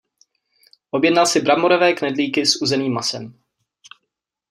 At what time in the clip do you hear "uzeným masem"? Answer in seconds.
2.61-3.39